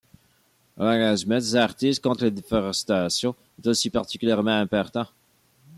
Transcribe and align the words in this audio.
L'engagement 0.77 1.37
des 1.37 1.55
artistes 1.55 2.03
contre 2.03 2.23
la 2.23 2.31
déforestation 2.31 3.35
est 3.59 3.67
aussi 3.67 3.91
particulièrement 3.91 4.59
important. 4.59 5.05